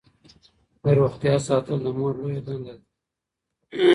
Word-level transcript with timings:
د 0.83 0.85
روغتیا 0.99 1.35
ساتل 1.47 1.77
د 1.83 1.87
مور 1.97 2.13
لویه 2.21 2.41
دنده 2.47 2.73
ده. 2.77 2.85